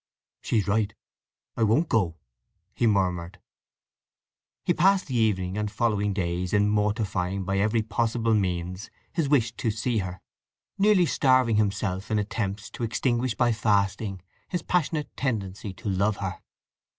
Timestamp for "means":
8.33-8.89